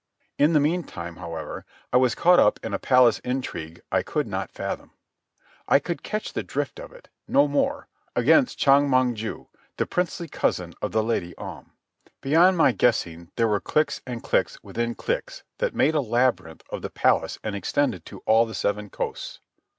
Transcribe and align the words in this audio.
In 0.39 0.53
the 0.53 0.59
meantime, 0.59 1.17
however, 1.17 1.63
I 1.93 1.97
was 1.97 2.15
caught 2.15 2.39
up 2.39 2.59
in 2.65 2.73
a 2.73 2.79
palace 2.79 3.19
intrigue 3.19 3.83
I 3.91 4.01
could 4.01 4.25
not 4.25 4.49
fathom. 4.49 4.89
I 5.67 5.77
could 5.77 6.01
catch 6.01 6.33
the 6.33 6.41
drift 6.41 6.79
of 6.79 6.91
it, 6.91 7.09
no 7.27 7.47
more, 7.47 7.87
against 8.15 8.57
Chong 8.57 8.89
Mong 8.89 9.13
ju, 9.13 9.49
the 9.77 9.85
princely 9.85 10.27
cousin 10.27 10.73
of 10.81 10.91
the 10.91 11.03
Lady 11.03 11.37
Om. 11.37 11.73
Beyond 12.19 12.57
my 12.57 12.71
guessing 12.71 13.29
there 13.35 13.47
were 13.47 13.61
cliques 13.61 14.01
and 14.07 14.23
cliques 14.23 14.57
within 14.63 14.95
cliques 14.95 15.43
that 15.59 15.75
made 15.75 15.93
a 15.93 16.01
labyrinth 16.01 16.63
of 16.71 16.81
the 16.81 16.89
palace 16.89 17.37
and 17.43 17.55
extended 17.55 18.03
to 18.07 18.21
all 18.25 18.47
the 18.47 18.55
Seven 18.55 18.89
Coasts. 18.89 19.39